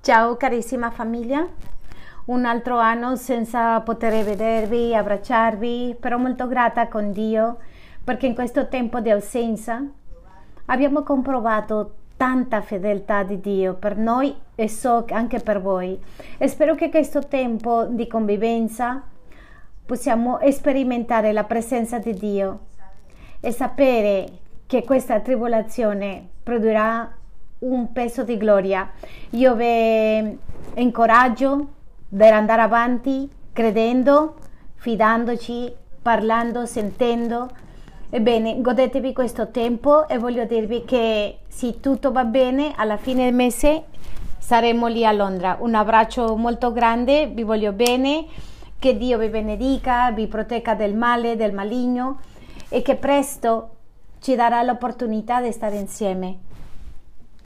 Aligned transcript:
Ciao 0.00 0.36
carissima 0.36 0.90
famiglia, 0.90 1.46
un 2.26 2.44
altro 2.46 2.78
anno 2.78 3.16
senza 3.16 3.78
poter 3.80 4.24
vedervi, 4.24 4.94
abbracciarvi, 4.94 5.96
però 6.00 6.16
molto 6.16 6.46
grata 6.46 6.88
con 6.88 7.12
Dio 7.12 7.58
perché 8.02 8.26
in 8.26 8.34
questo 8.34 8.68
tempo 8.68 9.00
di 9.00 9.10
assenza 9.10 9.82
abbiamo 10.66 11.02
comprovato 11.02 11.94
tanta 12.16 12.62
fedeltà 12.62 13.22
di 13.22 13.40
Dio 13.40 13.74
per 13.74 13.98
noi 13.98 14.34
e 14.54 14.68
so 14.68 15.04
anche 15.10 15.40
per 15.40 15.60
voi. 15.60 16.00
E 16.38 16.48
spero 16.48 16.74
che 16.74 16.88
questo 16.88 17.26
tempo 17.26 17.84
di 17.84 18.06
convivenza 18.06 19.02
possiamo 19.84 20.38
sperimentare 20.50 21.32
la 21.32 21.44
presenza 21.44 21.98
di 21.98 22.14
Dio 22.14 22.60
e 23.40 23.50
sapere 23.50 24.26
che 24.66 24.84
questa 24.84 25.20
tribolazione 25.20 26.26
produrrà 26.42 27.17
un 27.60 27.92
peso 27.92 28.22
di 28.22 28.36
gloria. 28.36 28.90
Io 29.30 29.54
vi 29.54 30.38
incoraggio 30.74 31.66
per 32.16 32.32
andare 32.32 32.62
avanti 32.62 33.28
credendo, 33.52 34.36
fidandoci, 34.76 35.72
parlando, 36.00 36.66
sentendo. 36.66 37.48
Ebbene, 38.10 38.60
godetevi 38.60 39.12
questo 39.12 39.50
tempo 39.50 40.08
e 40.08 40.18
voglio 40.18 40.44
dirvi 40.44 40.84
che 40.84 41.40
se 41.48 41.80
tutto 41.80 42.12
va 42.12 42.24
bene, 42.24 42.72
alla 42.76 42.96
fine 42.96 43.24
del 43.24 43.34
mese 43.34 43.84
saremo 44.38 44.86
lì 44.86 45.04
a 45.04 45.12
Londra. 45.12 45.56
Un 45.60 45.74
abbraccio 45.74 46.36
molto 46.36 46.72
grande, 46.72 47.26
vi 47.26 47.42
voglio 47.42 47.72
bene, 47.72 48.24
che 48.78 48.96
Dio 48.96 49.18
vi 49.18 49.28
benedica, 49.28 50.10
vi 50.12 50.26
protegga 50.28 50.74
del 50.74 50.94
male, 50.94 51.36
del 51.36 51.52
maligno 51.52 52.20
e 52.68 52.80
che 52.80 52.94
presto 52.94 53.70
ci 54.20 54.34
darà 54.36 54.62
l'opportunità 54.62 55.42
di 55.42 55.52
stare 55.52 55.76
insieme 55.76 56.46